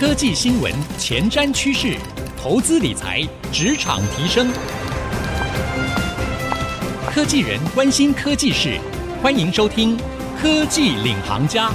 [0.00, 1.94] 科技新闻、前瞻趋势、
[2.34, 3.20] 投资理财、
[3.52, 4.48] 职场提升，
[7.06, 8.78] 科技人关心科技事，
[9.22, 9.98] 欢迎收听
[10.40, 11.68] 《科技领航家》。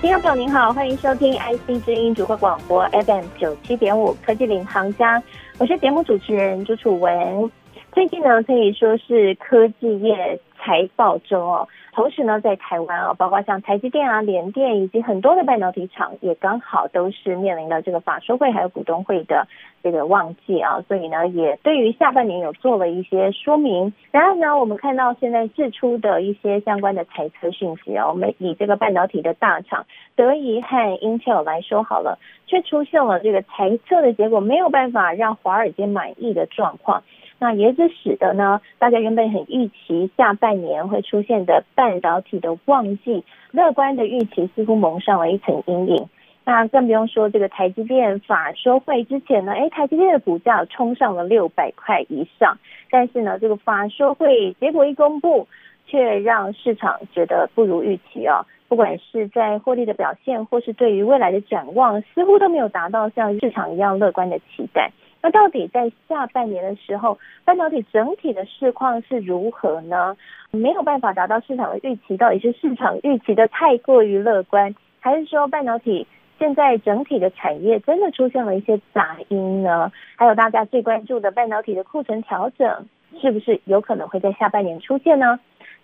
[0.00, 5.20] 听众朋友您好，欢迎收听 IC 之音主播广播 FM 九七点五《科技领航家》，
[5.58, 7.48] 我是节目主持人朱楚文。
[7.92, 11.68] 最近呢，可以说是科技业财报周哦。
[11.92, 19.48] 同时呢，在台湾啊，包括像台积电啊、联电以及很多的半导体厂，也刚好都是面临了这个法说会还有股东会的
[19.82, 23.92] 这个旺季啊，所以呢，也对于下半年有做了一些说明。
[24.12, 37.02] 然后呢，我们看到现在释出的一些相关的财测讯息啊，我们以这个半导体的大厂德仪和 Intel 来说好了，却出现了这个财测的结果没有办法让华尔街满意的状况。
[37.40, 46.08] 那也是使得呢，大家原本很预期下半年会出现的半导体的旺季，乐观的预期似乎蒙上了一层阴影。
[46.44, 52.58] 那更不用说这个台积电法说会之前呢，诶，台积电的股价冲上了六百块以上，
[52.90, 55.48] 但是呢，这个法说会结果一公布，
[55.86, 58.44] 却让市场觉得不如预期啊。
[58.68, 64.90] 不管是在获利的表现，或是对于未来的展望，似乎都没有达到像市场一样乐观的期待。
[65.22, 70.16] 那到底在下半年的时候，半导体整体的市况是如何呢？
[70.50, 76.06] 没有办法达到市场的预期，到底是市场预期的太过于乐观，还是说半导体
[76.38, 79.92] 现在整体的产业真的出现了一些杂音呢？
[80.16, 82.86] 还有大家最关注的半导体的库存调整，
[83.20, 85.38] 是不是有可能会在下半年出现呢？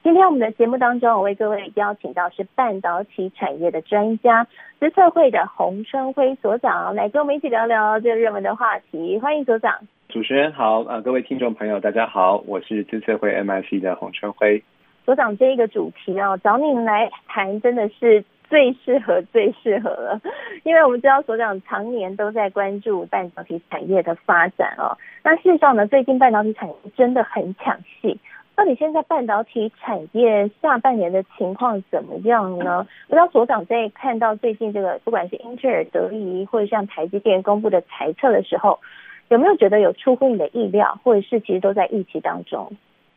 [0.07, 4.47] 今天我们的节目当中，我为各位邀请到是半导体产业的专家，
[4.79, 9.19] 资策会的洪春辉所长来跟我们一起聊聊这个热门的话题。
[9.19, 9.75] 欢迎所长。
[10.09, 14.63] 主持人好，呃，各位听众朋友大家好，我是资策会 MIC 的洪春辉。
[15.05, 20.21] 所长，这一个主题哦，找你来谈真的是最适合、最适合了，
[20.63, 24.97] 因为我们知道所长常年都在关注半导体产业的发展哦。
[25.25, 28.17] 那事实上呢，最近半导体产业真的很抢戏。
[28.57, 32.87] 到底现在半导体产业下半年的情况怎么样呢？
[33.07, 38.81] 不知道所长在看到最近这个，不管是英特尔、德仪或者像台积电公布的财测的时候，
[39.29, 42.73] 有没有觉得有出乎你的意料，或者是其实都在预期当中？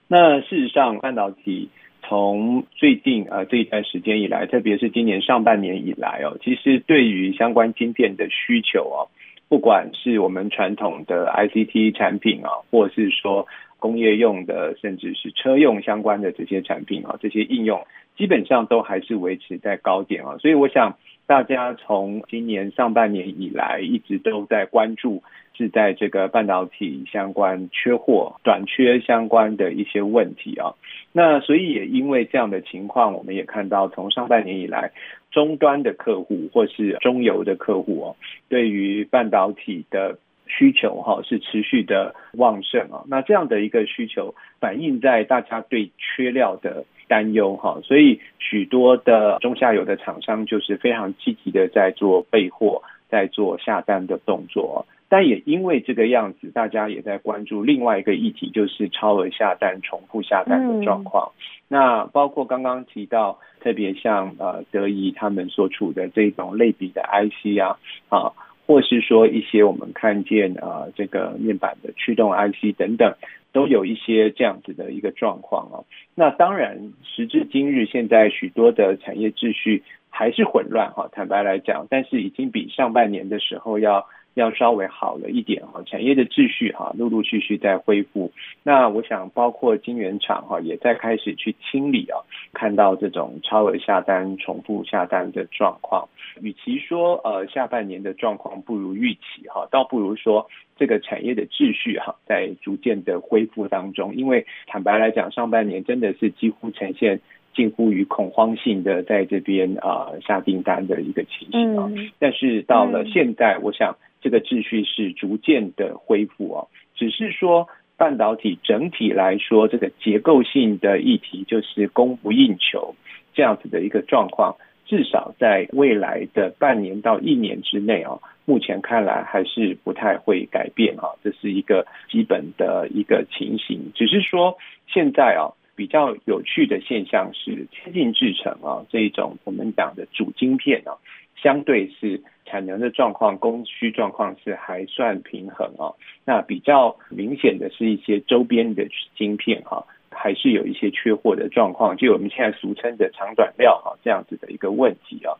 [0.09, 1.69] 那事实上，半导体
[2.03, 9.07] 从最近呃这一段时间以来，特别是今年上半年以来哦，其实对于相关晶片的需求哦，
[9.49, 13.45] 不管是我们传统的 ICT 产品啊，或是说。
[13.81, 25.23] 工业用的，甚至是车用相关的这些产品啊，这些应用基本上都还是维持在高点啊，所以我想大家从今年上半年以来一直都在关注，
[25.53, 30.75] 是在这个半导体相关缺货、短缺相关的一些问题啊。
[31.13, 34.91] 那所以也因为这样的情况，我们也看到从上半年以来，
[35.31, 38.16] 终端的客户或是中游的客户哦，
[38.47, 40.17] 对于半导体的。
[40.51, 52.81] 需求哈是持续的旺盛啊，那这样的一个需求反映在大家对缺料的担忧哈，所以许多的中下游的厂商就是非常积极的在做备货，
[53.12, 54.88] 在做下单的动作。
[55.09, 61.31] 但也因为这个样子，大家也在关注另外一个议题，就是超额下单、重复下单的状况。
[61.67, 68.31] 那包括刚刚提到，特别像呃德仪他们所处的这种类比的 IC 啊啊。
[68.67, 73.15] 或是说一些我们看见啊，这个面板的驱动 IC 等等，
[73.51, 75.81] 都有一些这样子的一个状况啊。
[76.13, 79.81] 那当然，时至今日，现在许多的产业秩序
[80.11, 81.09] 还是混乱哈。
[81.11, 84.05] 坦白来讲，但是已经比上半年的时候要。
[84.35, 88.31] 要稍微好了一点哈，产业的秩序哈，陆陆续续在恢复。
[88.63, 92.22] 那我想，包括晶圆厂哈，也在开始去清理啊，
[92.53, 96.07] 看到这种超额下单、重复下单的状况。
[96.41, 100.47] 与其说呃下半年的状况不如预期哈，倒不如说
[100.78, 104.16] 这个产业的秩序哈，在逐渐的恢复当中。
[104.16, 107.19] 因为坦白来讲，上半年真的是几乎呈现
[107.53, 111.89] 近乎于恐慌性的在这边啊下订单的一个情形啊。
[112.19, 113.98] 但是到了现在，我想。
[114.21, 117.68] 这个秩序是逐渐的恢复哦，只是说
[117.98, 122.95] 半导体整体来说，这个结构性的议题就是供不应求
[123.33, 133.92] 这样子的一个状况，至少在未来的半年到一年之内啊，目前看来还是不太会改变啊，这是一个基本的一个情形。
[133.95, 134.57] 只是说
[134.88, 141.00] 现在啊，比较有趣的现象是，先进制程啊这一种我们讲的主晶片啊，
[141.42, 142.22] 相对是。
[142.50, 145.94] 产能的状况、供需状况是还算平衡啊。
[146.25, 155.38] 那比较明显的是一些周边的芯片哈，还是有一些缺货的状况，就我们现在俗称的长短料哈这样子的一个问题啊。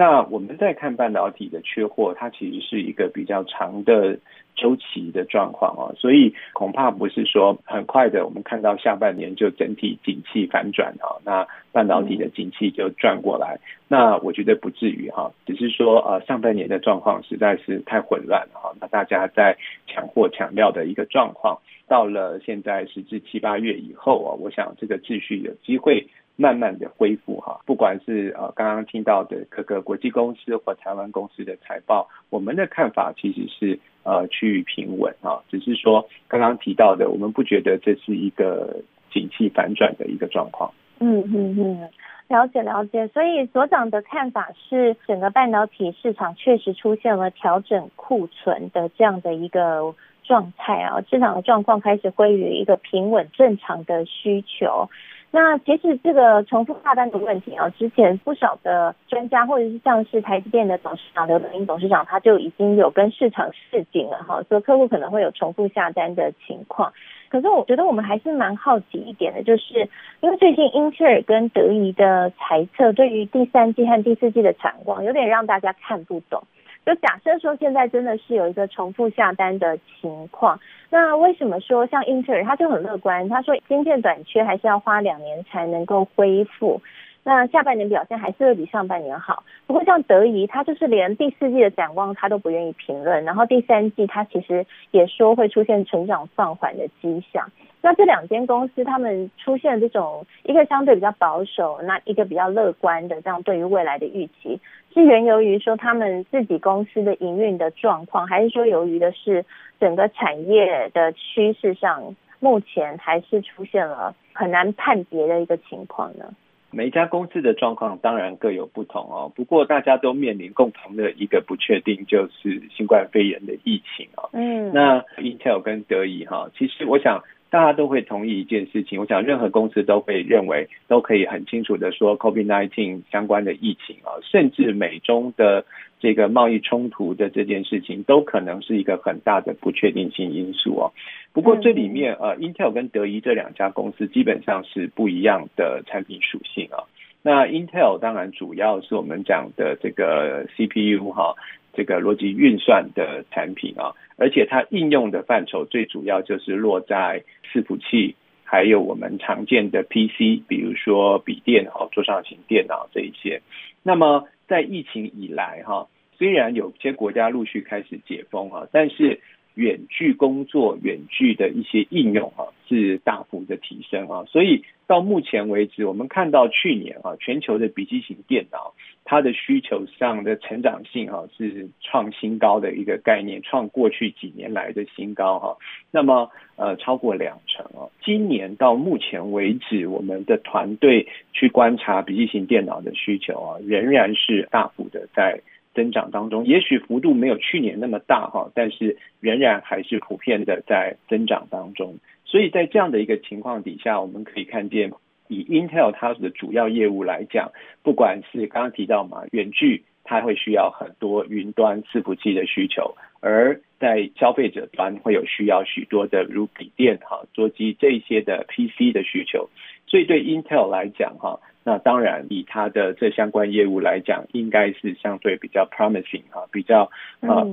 [0.00, 4.18] 那我们在看半导体的缺货，它其实是一个比较长的
[4.56, 19.54] 周期的状况哦，所以恐怕不是说很快的，我们看到下半年就整体景气反转啊，那半导体的景气就转过来，那我觉得不至于哈，只是说呃上半年的状况实在是太混乱了哈，那大家在
[19.86, 26.06] 抢货抢料的一个状况，到了现在十至七八月以后啊，我想这个秩序有机会。
[26.40, 38.74] 慢慢的恢复哈，不管是呃刚刚听到的各个国际公司或台湾公司的财报，我们的看法其实是呃趋于平稳啊，只是说刚刚提到的，我们不觉得这是一个
[39.12, 40.72] 景气反转的一个状况。
[41.00, 41.88] 嗯嗯嗯，
[42.28, 43.06] 了解了解。
[43.08, 49.94] 所以所长的看法是，整个半导体市场确实出现了调整库存的这样的一个
[50.30, 54.88] 状态啊，市场的状况开始归于一个平稳正常的需求。
[55.32, 66.92] 那其实这个重复下单的问题啊，之前不少的专家或者是像是台积电的董事长刘德英董事长，他就已经有跟市场示警了哈，说客户可能会有重复下单的情况。
[67.28, 69.88] 可是我觉得我们还是蛮好奇一点的，就是
[70.20, 76.42] 因为最近英特尔跟德仪的财测对于第三季和第四季的展望，有点让大家看不懂。
[76.86, 83.28] 就假设说现在真的是有一个重复下单的情况，那为什么说像英特尔他就很乐观？
[83.28, 86.80] 他说芯片短缺还是要花两年才能够恢复，
[87.22, 89.44] 那下半年表现还是会比上半年好。
[89.66, 97.50] 不过像德仪，他就是连第四季的展望他都不愿意评论，然后第三季他其实也说会出现成长放缓的迹象。
[97.82, 104.60] 那这两间公司他们出现这种一个相对比较保守，那一个比较乐观的这样对于未来的预期。
[104.92, 109.44] 是源由于说他们自己公司的营运的状况，还是说由于的是
[109.78, 116.24] 整个产业的趋势上，目前还是出现了很难判别的一个情况呢？
[116.72, 124.30] 每一家公司的状况当然各有不同哦，不过大家都面临共同的一个不确定，就是新冠肺炎的疫情哦。
[124.32, 127.22] 嗯，那 Intel 跟德仪哈，其实我想。
[127.50, 135.64] 大家都会同意一件事情，我想任何公司都会认为都可以很清楚的说，COVID-19 相关的疫情啊，甚至美中的
[135.98, 140.92] 这个贸易冲突的这件事情，都可能是一个很大的不确定性因素哦。
[141.32, 146.86] 不过这里面呃，Intel 跟德仪这两家公司基本上是不一样的产品属性啊。
[147.22, 151.34] 那 Intel 当然主要是我们讲的这个 CPU 哈。
[151.72, 158.14] 这个逻辑运算的产品啊，而且它应用的范畴最主要就是落在伺服器，
[158.44, 163.42] 还有我们常见的 PC，比如说笔电哦，桌上型电脑这一些。
[163.82, 165.88] 那么在疫情以来哈，
[166.18, 169.20] 虽然有些国家陆续开始解封啊，但是
[169.54, 185.56] 远距工作、远距的一些应用啊，是大幅的提升啊，所以到目前为止，我们看到去年啊，全球的笔记型电脑它的需求上的成长性啊，是创新高的一个概念，创过去几年来的新高哈。
[185.92, 195.40] 那么呃，超过两成啊，今年到目前为止，我们的团队去观察笔记型电脑的需求啊，仍然是大幅的在。
[195.72, 201.94] 增长当中，也许幅度没有去年那么大哈，但是仍然还是普遍的在增长当中。
[202.30, 204.92] 所以在这样的一个情况底下，我们可以看见，
[205.26, 207.50] 以 Intel 它的主要业务来讲，
[207.82, 219.50] 不管是刚刚提到嘛，远距它会需要很多云端伺服器的需求，而在消费者端会有需要许多的如笔电哈、桌机这些的 PC 的需求。
[219.88, 221.40] 所以对 Intel 来讲哈。
[221.62, 226.90] 那当然，以它的这相关业务来讲，应该是相对比较 promising 哈，比较
[227.20, 227.46] 呃，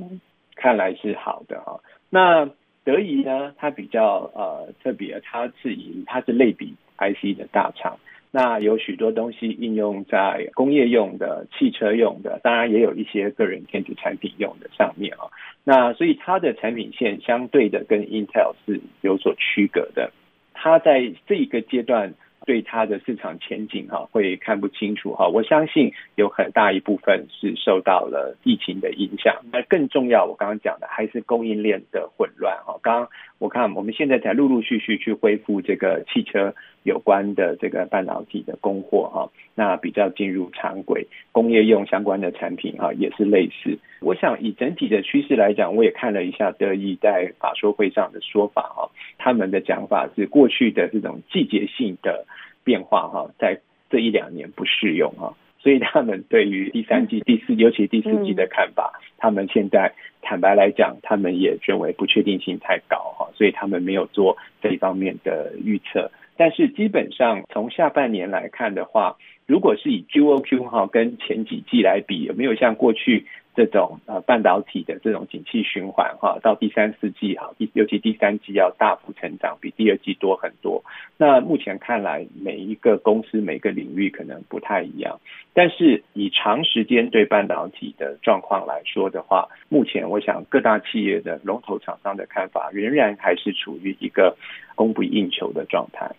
[0.55, 1.81] 看来是好的哈。
[2.09, 2.49] 那
[2.87, 7.99] 德仪呢，它比较呃特别，它是以它是类比 IC 的大厂，
[8.31, 15.27] 那有许多东西应用在工业用的、汽车用的，当然也有一些个人电子产品用的上面啊。
[15.65, 20.13] 那所以它的产品线相对的跟 Intel 是有所区隔的，
[20.53, 22.13] 它在这一个阶段。
[22.47, 25.27] 对它的市场前景哈，会看不清楚哈。
[25.27, 29.35] 我相信有很大一部分是受到了疫情的影响。
[29.51, 32.79] 那更重要，我刚刚讲的还是供应链的混乱哈。
[32.81, 43.79] 刚刚我看我们现在才陆陆续续去恢复这个汽车有关的这个半导体的供货哈，那比较进入常轨，工业用相关的产品哈也是类似。
[44.01, 52.27] 我想以整体的趋势来讲，我也看了一下德意在法说会上的说法哈，他们的讲法是过去的这种季节性的
[52.63, 53.59] 变化哈，在
[53.89, 66.11] 这一两年不适用哈，所以他们对于第三季、第四，尤其第四季的看法，他们现在坦白来讲，他们也认为不确定性太高哈，所以他们没有做这一方面的预测。
[66.37, 73.25] 但是基本上从下半年来看的话，如果是以 QOQ 哈跟前几季来比，有没有像过去
[73.55, 80.83] 这种呃半导体的这种景气循环哈，到第三四季哈，第尤其第三季要大幅成长，比第二季多很多。
[81.17, 85.19] 那目前看来，每一个公司每个领域可能不太一样，
[85.53, 94.37] 但是以长时间对半导体的状况来说的话，目前我想各大企业的龙头厂商的看法仍然还是处于一个
[94.75, 96.11] 供不应求的状态。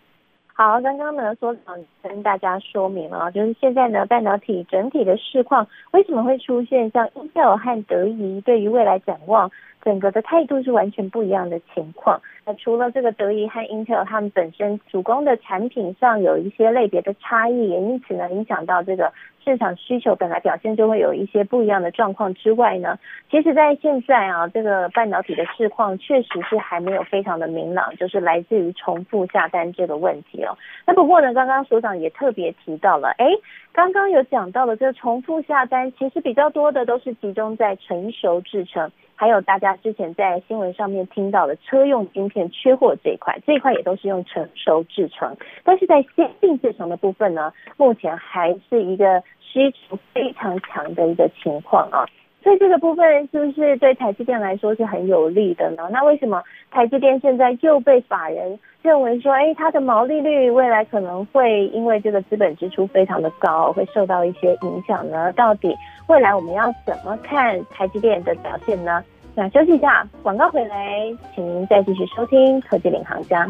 [0.61, 9.49] 好，刚刚呢，所长跟大家说明了，就是现在呢，半导体整体的市况为什么会出现像 Intel 和德仪对于未来展望
[9.83, 12.21] 整个的态度是完全不一样的情况。
[12.45, 19.13] 那除了这个德仪和 Intel 他们本身主攻的产品上有一些类别的差异，也因此呢，影响到这个。
[19.45, 22.99] 市场需求本来表现就会有一些不一样的状况之外呢，
[23.31, 30.55] 其实，在现在啊，这个半导体的市况确实是还没有非常的明朗，就是来自于重复下单这个问题哦。
[30.87, 33.25] 那不过呢，刚刚所长也特别提到了，哎，
[33.73, 38.91] 刚刚有讲到了这个重复下单，其实比较多的都是集中在成熟制程。
[39.19, 52.07] 还有大家之前在新闻上面听到的车用晶片缺货这一块，这一块也都是用成熟制成，但是在先进制成的部分呢，目前还是一个需求非常强的一个情况啊。
[52.41, 55.89] 所以这个部分是不是对台积电来说是很有利的呢？
[55.91, 65.33] 那为什么台积电现在又被法人认为说，哎，它的毛利率未来可能会因为这个资本支出非常的高，会受到一些影响呢？
[65.33, 65.75] 到底
[66.09, 69.05] 未来我们要怎么看台积电的表现呢？
[69.35, 70.99] 那休息一下，广告回来，
[71.35, 73.47] 请您再继续收听科技领航家。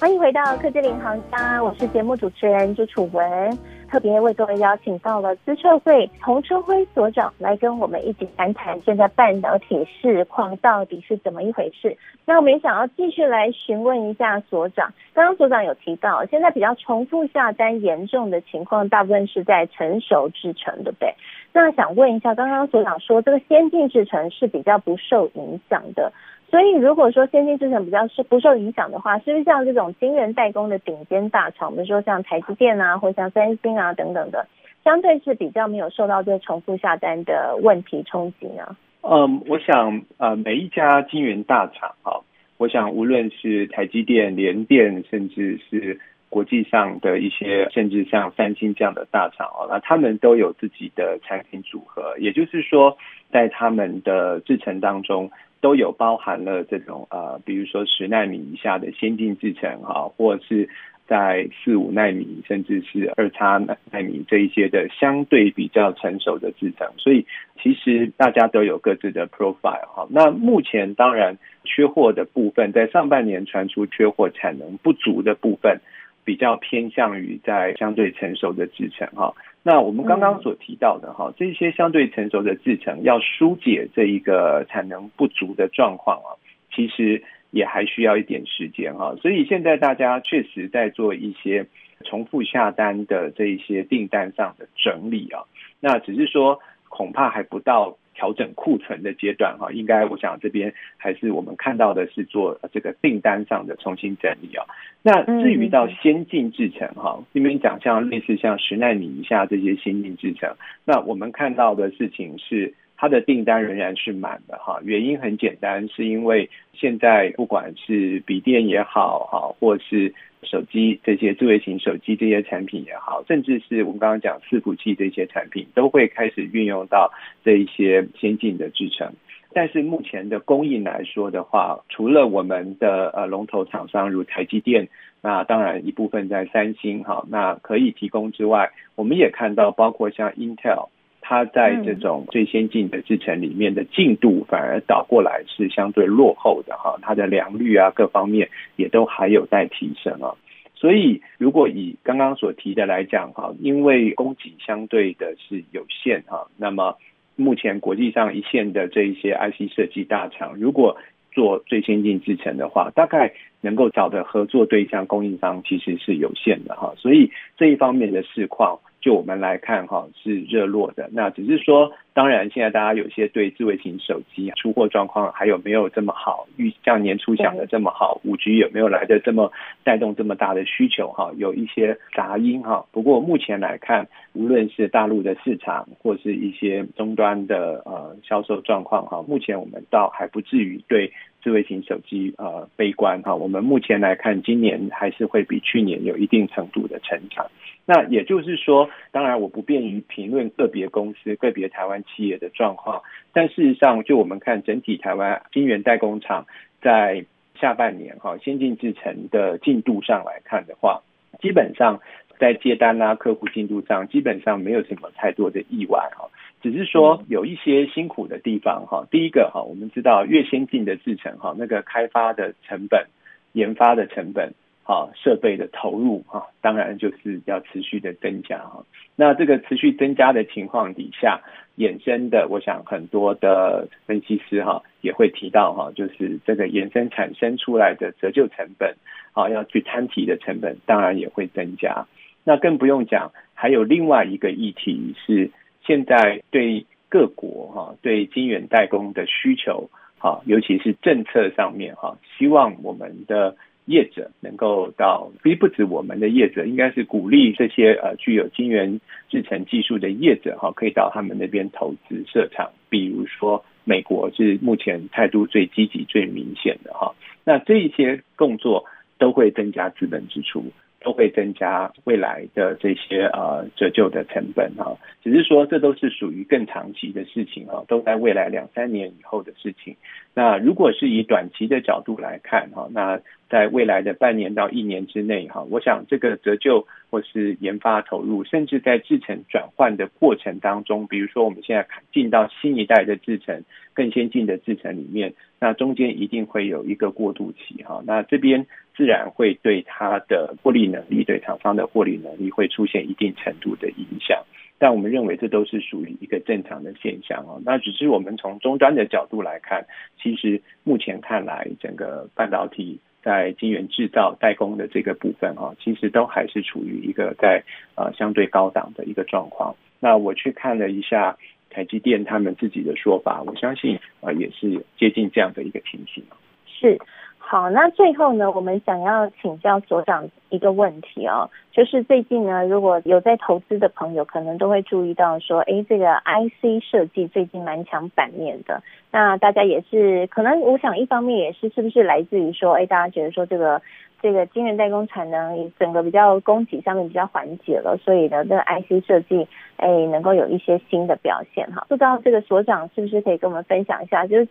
[0.00, 3.58] 欢迎回到科技领航家，我是节目主持人朱楚文，
[3.94, 11.96] 特别为各位邀请到了资策会洪春辉所长来跟我们一起谈谈现在半导体市况到底是怎么一回事。
[12.24, 21.14] 那我们也想要继续来询问一下所长，刚刚所长有提到，现在比较重复下单严重的情况，大部分是在成熟制程，对不对？
[21.52, 26.12] 那想问一下，刚刚所长说这个先进制程是比较不受影响的。
[26.54, 34.46] 所以，如果说先进制程比较是不受影响的话，是不是像这种晶圆代工的顶尖大厂，比如说像台积电啊，或像三星啊等等的，
[34.84, 38.76] 相对是比较没有受到这重复下单的问题冲击呢？
[39.00, 42.22] 嗯，我想呃，每一家晶圆大厂啊，
[42.56, 45.98] 我想无论是台积电、联电，甚至是
[46.34, 52.98] 国际上的一些，甚至像三星这样的大厂哦，那他们都有自己的产品组合，也就是说，
[53.30, 55.30] 在他们的制程当中。
[55.64, 60.68] 都有包含了这种呃，比如说十奈米以下的先进制程哈，或是
[61.06, 63.56] 在四五奈米，甚至是二叉
[63.90, 67.24] 奈米这一些的相对比较成熟的制程，所以
[67.62, 70.06] 其实大家都有各自的 profile 哈。
[70.10, 75.80] 那目前当然缺货的部分，在上半年传出缺货产能不足的部分，
[76.24, 79.34] 比较偏向于在相对成熟的制程哈。
[79.62, 86.36] 那我们刚刚所提到的哈，这些相对成熟的制程要疏解这一个产能不足的状况啊，
[86.74, 89.14] 其实也还需要一点时间哈。
[89.22, 91.66] 所以现在大家确实在做一些
[92.04, 95.44] 重复下单的这一些订单上的整理啊，
[95.80, 97.96] 那只是说恐怕还不到。
[98.14, 104.64] 调整库存的阶段哈，应该我想这边还是我们看到的是做这个订单上的重新整理啊。
[105.02, 114.80] 那至于到先进制程哈，这边讲像类似像十奈米以下这些先进制程，那我们看到的事情是它的订单仍然是满的哈。
[114.82, 120.14] 原因很简单，是因为现在不管是笔电也好哈，或是
[120.44, 127.12] 手机这些智慧型手机这些产品也好，甚至是我们刚刚讲伺服器这些产品，都会开始运用到
[127.44, 129.12] 这一些先进的制程。
[129.52, 134.88] 但是目前的供应来说的话，除了我们的呃龙头厂商如台积电，
[135.22, 140.88] 那当然一部分在三星哈，那可以提供之外，我们也看到包括像 Intel。
[141.26, 150.36] 它在这种最先进的制程里面的进度反而倒过来是相对落后的哈，它的良率啊各方面也都还有待提升啊。
[150.74, 156.98] 所以如果以刚刚所提的来讲哈，因为供给相对的是有限哈，那么
[157.36, 160.98] 目前国际上一线的这一些 IC 设计大厂，如果
[161.32, 168.78] 做最先进制程的话，大概能够找的合作对象供应商其实是有限的哈，所以这一方面的市况。
[169.04, 171.10] 就我们来看哈，是热络的。
[171.12, 182.86] 那只是说，当然现在大家有些对智慧型手机出货状况还有没有这么好，预像年初想的这么好，五 G 有没有来的这么带动这么大的需求哈，有一些杂音哈。
[182.92, 191.12] 不过目前来看，无论是大陆的市场或是一些终端的呃销售状况哈，目前我们倒还不至于对
[191.44, 193.34] 智慧型手机呃悲观哈。
[193.34, 197.46] 我们目前来看，今年还是会比去年有一定程度的成长。
[197.84, 203.02] 那也就是说，当然我不便于评论个别公司、个别台湾企业的状况，
[203.34, 206.46] 但事实上，就我们看整体台湾晶圆代工厂
[206.80, 207.26] 在
[207.60, 211.02] 下半年哈先进制程的进度上来看的话，
[211.42, 212.00] 基本上
[212.38, 216.26] 在接单啦、客户进度上，基本上没有什么太多的意外哈，
[216.64, 219.06] 只是说有一些辛苦的地方哈。
[219.10, 223.06] 第一个哈，我们知道越先进的制程哈，那个开发的成本、
[223.52, 224.54] 研发的成本。
[224.86, 228.84] 好，设备的投入哈，当然就是要持续的增加哈。
[229.16, 231.40] 那这个持续增加的情况底下，
[231.78, 238.94] 衍生的，我想很多的分析师哈也会提到哈，就是这个衍生产生出来的折旧成本，
[239.32, 242.06] 啊，要去摊提的成本，当然也会增加。
[242.44, 245.50] 那更不用讲，还有另外一个议题是，
[245.86, 253.56] 现在对各国哈对晶圆代工的需求，哈，尤其是政策上面哈，希望我们的。
[253.86, 258.98] 业者能够到，其实不止我们的业者，应该是鼓励这些呃具有晶圆
[259.28, 262.70] 制程技术的业者哈，可以到他们那边投资设厂。
[262.88, 267.14] 比如说美国是目前态度最积极、最明显的哈。
[267.44, 268.86] 那这一些工作
[269.18, 270.64] 都会增加资本支出，
[271.04, 274.96] 都会增加未来的这些呃折旧的成本哈。
[275.22, 279.96] 只是说这都是属于更长期的事情哈，都在未来两三年以后的事情。
[280.36, 293.62] 那如果是以短期的角度来看哈，那在未来的半年到一年之内，哈，我想这个折旧或是研发投入，甚至在制程转换的过程当中，比如说我们现在进到新一代的制程、
[293.92, 304.42] 更先进的制程里面，那中间一定会有一个过渡期，哈，那这边自然会对它的获利能力、对厂商的获利能力会出现一定程度的影响。
[304.84, 307.58] 但我们认为这都是属于一个正常的现象哦。
[307.64, 309.86] 那只是我们从终端的角度来看，
[310.20, 313.00] 其实目前看来，整个半导体。
[313.22, 319.74] 在晶圆制造代工的这个部分哈，其实都还是处于一个在呃相对高档的一个状况。
[319.98, 321.34] 那我去看了一下
[321.70, 326.22] 台积电他们自己的说法，我相信啊也是接近这样的一个情形。
[326.66, 326.98] 是。
[327.46, 338.82] 好，那最后呢，我们想要请教所长一个问题哦，就是最近呢，如果有在投资的朋友，可能都会注意到说，哎，这个 IC 设计最近蛮抢版面的。
[339.12, 343.80] 那大家也是，可能我想一方面也是，是不是来自于说，哎，大家觉得说这个
[344.22, 351.84] 这个晶圆代工产能整个比较供给上面比较缓解了，所以呢，这个 IC 设计哎能够有一些新的表现哈。
[351.90, 354.48] 不知道这个所长是不是可以跟我们分享一下，就是。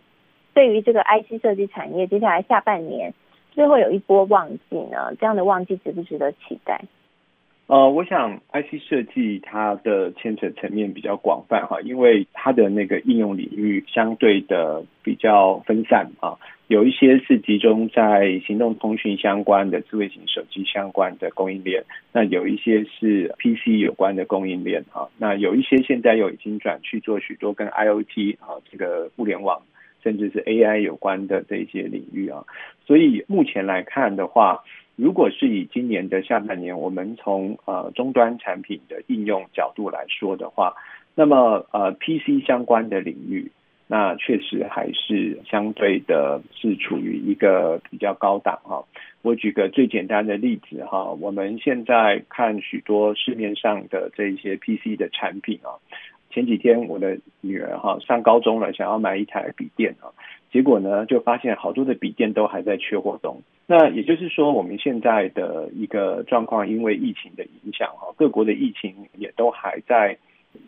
[0.54, 3.12] 对于这个 IC 设计产业，接下来下半年
[3.50, 5.12] 最后有一波旺季呢？
[5.18, 6.80] 这样的旺季值不值得期待？
[7.66, 16.36] 呃，我想 IC 设计它的牵扯层面比较广泛哈，因为它的那个应用领域相对的比较分散啊，
[16.68, 29.62] 有一些是集中在行动通讯相关的智慧型手机相关的供应链，那有一些是 PC 有关的供应链哈，那有一些现在又已经转去做许多跟 IoT 啊这个互联网。
[30.04, 32.44] 甚至是 AI 有关的这些领域啊，
[32.86, 34.62] 所以目前来看的话，
[34.96, 40.74] 如果是以今年的下半年，我们从呃终端产品的应用角度来说的话，
[41.14, 43.50] 那么呃 PC 相关的领域，
[43.86, 48.84] 那确实还是相对的是处于一个比较高档哈。
[49.22, 55.80] 我举个最简单的例子哈，我们现在看许多市面上的这些 PC 的产品啊。
[56.34, 60.10] 前几天我的女儿哈上高中了，想要买一台笔电啊，
[60.50, 63.40] 结果呢就发现好多的笔电都还在缺货中。
[63.66, 70.18] 那也就是说，我们现在的一个状况，因为疫情的影响哈，各国的疫情也都还在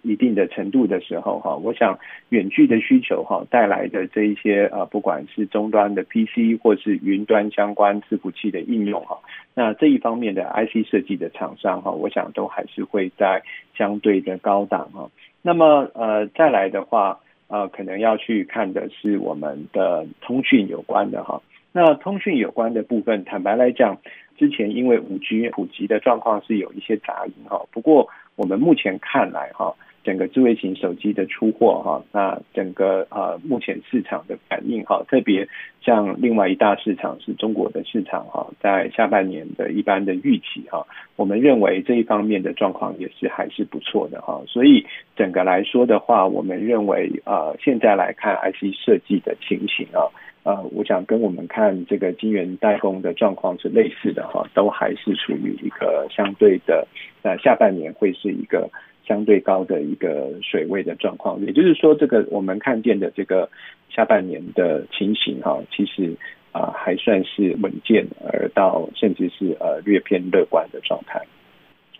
[0.02, 1.98] 一定的程度的时候哈，我想
[2.28, 9.18] 远距的需求哈带来的这一些呃，不管是终端的 PC 或是云端相关伺服器的应用哈，
[9.52, 13.42] 那这一方面的 IC 设计的厂商哈，我想都还是会在
[13.74, 15.10] 相对的高档哈。
[15.46, 21.40] 那么呃，再来的话，呃，可能要去看的是我们的通讯有关的哈。
[21.70, 23.96] 那通讯有关的部分，坦白来讲，
[24.36, 27.64] 之前因为五 G 普及的状况是有一些杂音哈。
[27.70, 29.72] 不过我们目前看来哈，
[30.06, 35.48] 整个智慧型手机的出货哈，那整个呃目前市场的反应哈，特别
[35.80, 50.06] 像另外一大市场是中国的市场哈，在下半年的一般的预期哈，我们认为这一方面的状况也是还是不错的哈，所以整个来说的话，我们认为呃现在来看 IC 设计的情形啊。
[50.46, 56.86] 呃，我想跟我们看这个晶圆代工的状况是类似的哈，都还是处于一个相对的，
[57.22, 58.70] 呃，下半年会是一个
[59.06, 61.40] 相对高的一个水位的状况。
[61.40, 63.48] 也就是说，这个我们看见的这个
[63.88, 66.16] 下半年的情形哈，其实
[66.52, 71.22] 啊还算是稳健，而到甚至是呃略偏乐观的状态。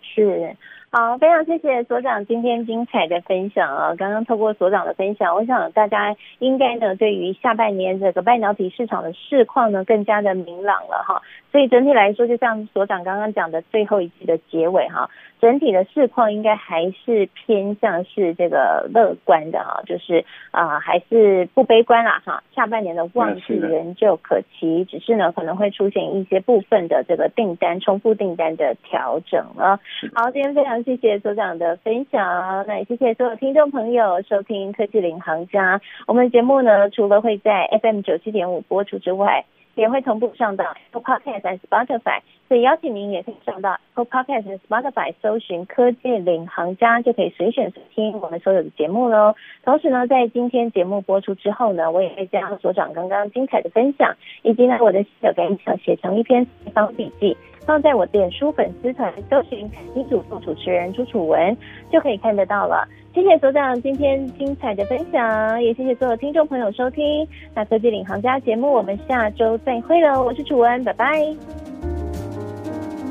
[0.01, 0.55] 是。
[0.89, 3.93] 好，非常谢谢所长今天精彩的分享啊！
[3.95, 11.21] 刚刚透过所长的分享，我想大家应该呢对于下半年这个半导体市场的市况呢更加的明朗了哈。
[11.51, 22.41] 所以整体来说，就像所长刚刚讲的最后一句的结尾哈，整体的市况应该还是偏向是这个乐观的啊，就是啊还是不悲观啦哈。
[22.55, 29.79] 下半年的旺季仍旧可期，只是呢可能会出现一些部分的这个订单重复订单的调整了。
[30.15, 30.77] 好，今天非常。
[30.87, 35.81] 谢谢所长的分享，那也谢谢所有听众朋友收听科技领航家。
[36.05, 39.43] 我们节目呢，除了会在 FM 九七点五播出之外，
[39.75, 49.35] 也会同步上到 Apple Podcast 和 Spotify，所以邀请您也可以上到 Apple Podcast 和 Spotify 搜寻科技领航家，就可以随选随听我们所有的节目喽。
[49.63, 57.35] 同时呢，在今天节目播出之后呢，我也会将所长刚刚精彩的分享，以及呢我的小感想写成一篇采访笔记。
[57.65, 61.57] 放在我脸书粉丝团搜寻“女主播主持人朱楚文”，
[61.91, 62.87] 就可以看得到了。
[63.13, 67.27] 谢谢所长今天精彩的分享，也谢谢所有听众朋友收听。
[67.53, 70.23] 那科技领航家节目，我们下周再会喽！
[70.23, 71.96] 我是楚文，拜拜。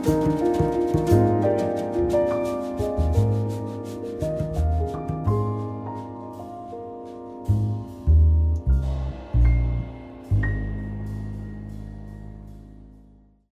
[0.06, 0.55] Thank you.